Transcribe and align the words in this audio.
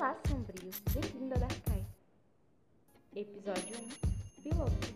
Olá, 0.00 0.16
sombrio, 0.26 0.70
bem-vindo 0.94 1.34
a 1.34 1.36
Darkai. 1.36 1.84
Episódio 3.14 3.76
1 3.76 4.40
Piloto. 4.40 4.88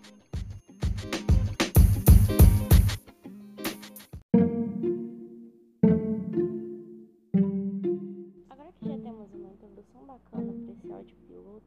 Agora 8.48 8.72
que 8.72 8.88
já 8.88 8.96
temos 8.96 9.30
uma 9.34 9.50
introdução 9.50 10.06
bacana 10.06 10.54
para 10.54 10.72
esse 10.72 10.90
áudio 10.90 11.16
piloto, 11.28 11.64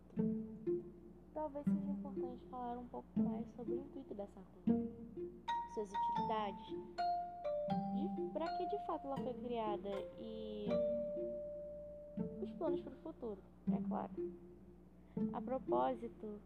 talvez 1.35 1.63
seja 1.65 1.91
importante 1.91 2.43
falar 2.49 2.79
um 2.79 2.87
pouco 2.87 3.19
mais 3.19 3.45
sobre 3.55 3.75
o 3.75 3.81
intuito 3.81 4.15
dessa 4.15 4.41
conta, 4.65 4.89
suas 5.75 5.89
utilidades, 5.91 6.65
para 8.33 8.57
que 8.57 8.65
de 8.65 8.85
fato 8.87 9.05
ela 9.05 9.17
foi 9.17 9.33
criada 9.35 9.91
e 10.19 10.69
os 12.47 12.53
planos 12.57 12.81
para 12.81 12.93
o 12.93 12.97
futuro, 12.97 13.37
é 13.71 13.87
claro. 13.87 14.11
A 15.33 15.41
propósito, 15.41 16.39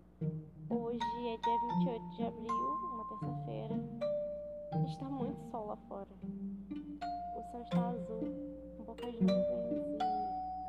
hoje 0.69 1.27
é 1.27 1.37
dia 1.37 1.57
28 1.85 2.15
de 2.15 2.23
abril, 2.23 2.53
uma 2.93 3.09
terça-feira. 3.09 3.75
Está 4.87 5.05
muito 5.05 5.51
sol 5.51 5.67
lá 5.67 5.77
fora. 5.87 6.07
O 6.71 7.51
céu 7.51 7.61
está 7.61 7.89
azul, 7.89 8.33
com 8.77 8.83
poucas 8.85 9.13
nuvens 9.13 9.99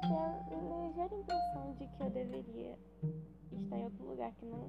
e 0.02 0.14
até 0.14 0.55
a 0.55 0.86
ligeira 0.86 1.14
impressão 1.14 1.74
de 1.78 1.86
que 1.86 2.02
eu 2.02 2.10
deveria 2.10 2.78
estar 3.52 3.78
em 3.78 3.84
outro 3.84 4.05
lugar 4.05 4.33
que 4.33 4.46
não 4.46 4.69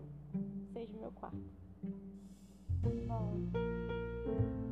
seja 0.73 0.93
meu 0.97 1.11
quarto. 1.13 1.37
Bom, 3.07 4.62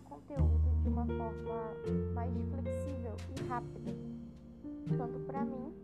conteúdo 0.00 0.82
de 0.82 0.88
uma 0.88 1.06
forma 1.06 1.74
mais 2.14 2.32
flexível 2.50 3.16
e 3.36 3.48
rápida, 3.48 3.92
tanto 4.96 5.18
para 5.26 5.44
mim 5.44 5.74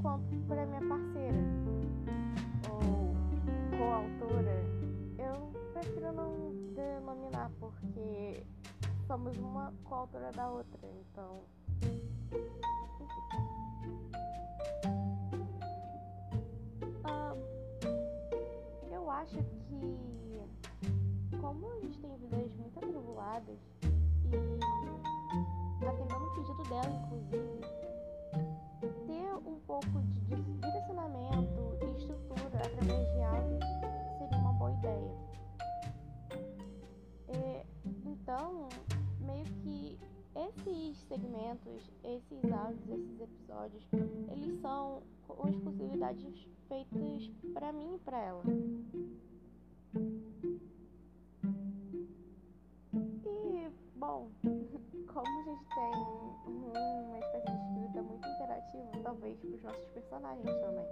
quanto 0.00 0.34
para 0.48 0.66
minha 0.66 0.80
parceira 0.80 1.38
ou 2.70 3.14
coautora. 3.78 4.64
Eu 5.18 5.52
prefiro 5.72 6.12
não 6.12 6.52
denominar 6.74 7.50
porque 7.58 8.44
somos 9.06 9.36
uma 9.38 9.72
coautora 9.84 10.32
da 10.32 10.50
outra, 10.50 10.88
então. 10.88 11.42
Ah, 17.04 17.34
eu 18.90 19.10
acho 19.10 19.36
que 19.36 20.42
como 21.42 21.72
gente 21.80 21.98
tem 21.98 22.16
vidas 22.18 22.54
muito 22.54 22.78
atribuladas 22.78 23.58
e 25.80 25.84
atendendo 25.84 26.24
o 26.24 26.34
pedido 26.36 26.62
dela, 26.68 26.92
inclusive, 27.04 27.60
ter 29.08 29.34
um 29.44 29.58
pouco 29.66 30.00
de 30.28 30.36
direcionamento 30.36 31.76
e 31.82 31.98
estrutura 31.98 32.58
através 32.58 33.12
de 33.12 33.22
áudios 33.22 33.64
seria 34.18 34.38
uma 34.38 34.52
boa 34.52 34.70
ideia. 34.70 35.14
E, 37.28 37.66
então, 38.08 38.68
meio 39.20 39.44
que 39.64 39.98
esses 40.36 40.96
segmentos, 41.08 41.90
esses 42.04 42.52
áudios, 42.52 42.88
esses 42.88 43.20
episódios, 43.20 43.84
eles 44.30 44.60
são 44.60 45.02
com 45.26 45.48
exclusividades 45.48 46.46
feitas 46.68 47.28
para 47.52 47.72
mim 47.72 47.96
e 47.96 47.98
para 47.98 48.18
ela. 48.20 48.44
Talvez 59.02 59.38
para 59.38 59.50
os 59.50 59.62
nossos 59.62 59.88
personagens 59.90 60.50
também. 60.60 60.86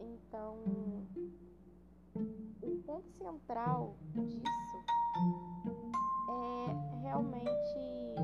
Então, 0.00 0.56
o 2.62 2.82
ponto 2.86 3.10
central 3.18 3.96
disso 4.14 4.44
é 6.28 7.00
realmente 7.02 8.14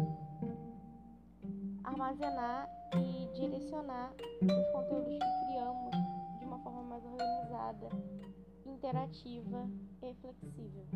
armazenar 1.85 2.69
e 2.97 3.29
direcionar 3.35 4.13
os 4.43 4.73
conteúdos 4.73 5.19
que 5.19 5.47
criamos 5.47 5.91
de 6.39 6.45
uma 6.45 6.59
forma 6.61 6.83
mais 6.83 7.05
organizada, 7.05 7.89
interativa 8.67 9.69
e 10.03 10.15
flexível. 10.15 10.87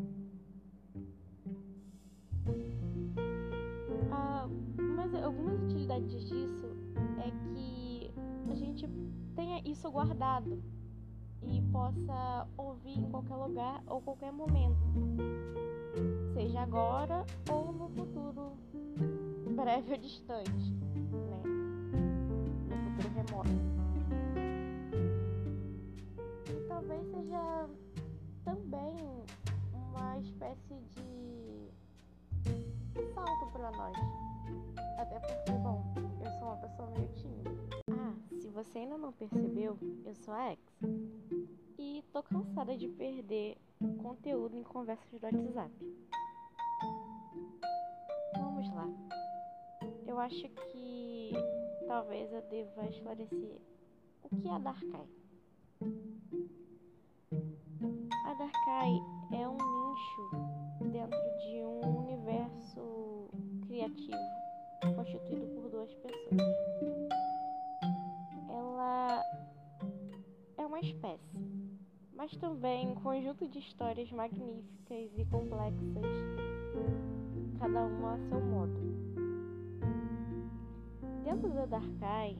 Utilidades 5.94 6.28
disso 6.28 6.66
é 7.18 7.30
que 7.30 8.10
a 8.50 8.54
gente 8.56 8.88
tenha 9.36 9.62
isso 9.64 9.88
guardado 9.90 10.60
e 11.42 11.62
possa 11.70 12.48
ouvir 12.56 12.98
em 12.98 13.08
qualquer 13.10 13.36
lugar 13.36 13.82
ou 13.86 14.00
qualquer 14.00 14.32
momento, 14.32 14.76
seja 16.34 16.62
agora 16.62 17.24
ou 17.48 17.72
no 17.72 17.88
futuro 17.90 18.56
breve 19.54 19.92
ou 19.92 19.98
distante, 19.98 20.72
né? 21.12 21.42
No 22.68 22.76
futuro 22.90 23.14
remoto. 23.14 23.50
E 26.50 26.68
talvez 26.68 27.06
seja 27.08 27.68
também 28.44 28.96
uma 29.72 30.18
espécie 30.18 30.74
de 30.90 31.70
salto 33.14 33.52
para 33.52 33.70
nós. 33.70 34.33
Até 34.98 35.18
porque, 35.20 35.52
bom, 35.52 35.82
eu 36.24 36.30
sou 36.38 36.48
uma 36.48 36.56
pessoa 36.56 36.90
meio 36.90 37.08
tímida. 37.14 37.50
Ah, 37.90 38.14
se 38.40 38.48
você 38.48 38.78
ainda 38.78 38.98
não 38.98 39.12
percebeu, 39.12 39.78
eu 40.04 40.14
sou 40.14 40.34
a 40.34 40.52
Ex. 40.52 40.60
E 41.78 42.04
tô 42.12 42.22
cansada 42.22 42.76
de 42.76 42.88
perder 42.88 43.56
conteúdo 44.02 44.56
em 44.56 44.62
conversas 44.62 45.20
do 45.20 45.24
WhatsApp. 45.24 45.72
Vamos 48.36 48.68
lá. 48.74 48.88
Eu 50.06 50.18
acho 50.18 50.48
que 50.70 51.32
talvez 51.86 52.32
eu 52.32 52.42
deva 52.42 52.86
esclarecer 52.86 53.60
o 54.22 54.28
que 54.36 54.48
é 54.48 54.52
a 54.52 54.58
Darkai. 54.58 55.08
A 58.24 58.34
Darkai 58.34 58.90
é 59.32 59.48
um 59.48 59.63
espécie, 70.84 71.38
mas 72.14 72.36
também 72.36 72.88
um 72.88 72.94
conjunto 72.94 73.48
de 73.48 73.58
histórias 73.58 74.10
magníficas 74.12 75.10
e 75.16 75.24
complexas, 75.26 76.04
cada 77.58 77.84
uma 77.84 78.14
a 78.14 78.18
seu 78.18 78.40
modo. 78.40 78.94
Dentro 81.24 81.48
da 81.50 81.66
Darkai 81.66 82.36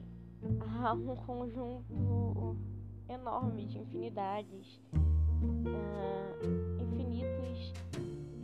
há 0.79 0.93
um 0.93 1.15
conjunto 1.15 2.55
enorme 3.09 3.65
de 3.65 3.79
infinidades, 3.79 4.81
uh, 5.41 6.81
infinitos 6.81 7.73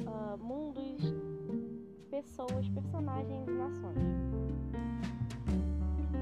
uh, 0.06 0.38
mundos, 0.38 1.13
pessoas, 2.09 2.68
personagens 2.69 3.48
e 3.48 3.51
nações. 3.51 3.98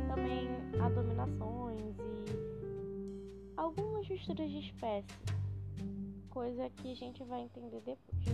Também 0.07 0.49
há 0.81 0.89
dominações 0.89 1.95
e 1.99 2.48
algumas 3.59 4.07
misturas 4.07 4.49
de 4.49 4.59
espécies, 4.59 5.19
coisa 6.29 6.69
que 6.69 6.93
a 6.93 6.95
gente 6.95 7.21
vai 7.25 7.41
entender 7.41 7.81
depois. 7.81 8.25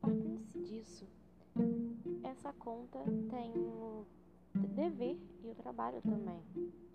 Partindo-se 0.00 0.60
disso, 0.60 1.08
essa 2.22 2.52
conta 2.52 3.00
tem 3.28 3.50
o 3.56 4.06
dever 4.76 5.18
e 5.42 5.50
o 5.50 5.54
trabalho 5.56 6.00
também 6.02 6.40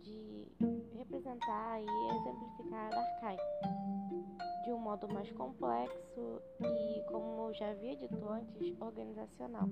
de 0.01 0.47
representar 0.95 1.81
e 1.81 1.85
exemplificar 2.15 2.87
a 2.87 2.89
Darkai 2.89 3.37
de 4.63 4.71
um 4.71 4.79
modo 4.79 5.09
mais 5.09 5.29
complexo 5.33 6.41
e, 6.61 7.03
como 7.11 7.49
eu 7.49 7.53
já 7.53 7.71
havia 7.71 7.97
dito 7.97 8.29
antes, 8.29 8.73
organizacional. 8.79 9.69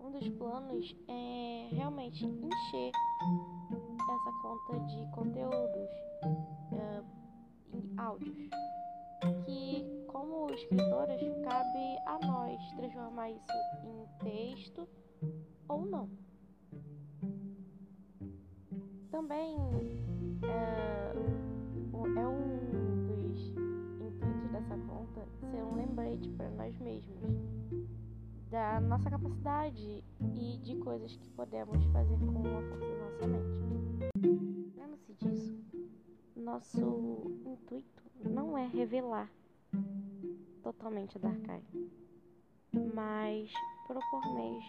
Um 0.00 0.12
dos 0.12 0.28
planos 0.28 0.96
é 1.08 1.68
realmente 1.72 2.24
encher 2.24 2.92
essa 4.08 4.32
conta 4.42 4.80
de 4.86 5.06
conteúdos 5.10 5.90
uh, 6.72 7.04
em 7.72 7.98
áudios 7.98 8.48
que, 9.44 9.84
como 10.06 10.50
escritoras, 10.50 11.20
cabe 11.42 11.98
a 12.06 12.18
nós 12.26 12.72
transformar 12.76 13.30
isso 13.30 13.52
em 13.84 14.24
texto 14.24 14.88
ou 15.68 15.84
não. 15.84 16.08
Também 19.10 19.56
é, 20.44 21.12
é 21.12 22.26
um 22.28 23.06
dos 23.06 23.40
intuitos 23.48 24.52
dessa 24.52 24.78
conta 24.86 25.26
ser 25.50 25.62
um 25.62 25.74
lembrete 25.74 26.28
para 26.30 26.50
nós 26.50 26.78
mesmos 26.78 27.18
da 28.50 28.80
nossa 28.80 29.10
capacidade 29.10 30.02
e 30.34 30.58
de 30.58 30.76
coisas 30.76 31.14
que 31.16 31.28
podemos 31.30 31.84
fazer 31.86 32.18
com 32.18 32.40
a 32.56 32.62
força 32.62 32.86
da 32.86 32.96
nossa 33.02 33.26
mente. 33.26 34.76
Lembre-se 34.76 35.14
disso. 35.14 35.58
Nosso 36.34 37.42
intuito 37.44 38.02
não 38.24 38.56
é 38.56 38.66
revelar 38.66 39.30
totalmente 40.62 41.18
a 41.18 41.20
Darkai, 41.20 41.62
mas 42.94 43.52
propor 43.86 44.34
meios 44.34 44.64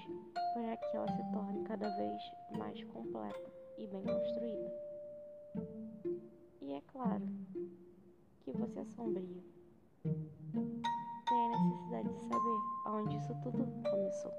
para 0.53 0.75
que 0.77 0.97
ela 0.97 1.07
se 1.07 1.31
torne 1.31 1.63
cada 1.63 1.89
vez 1.95 2.21
mais 2.57 2.83
completa 2.85 3.51
e 3.77 3.87
bem 3.87 4.03
construída. 4.03 4.73
E 6.61 6.73
é 6.73 6.81
claro 6.91 7.27
que 8.41 8.51
você 8.51 8.79
é 8.79 8.85
sombrio. 8.85 9.43
Necessidade 11.63 12.09
de 12.09 12.19
saber 12.21 12.61
aonde 12.85 13.17
isso 13.17 13.35
tudo 13.41 13.67
começou. 13.89 14.33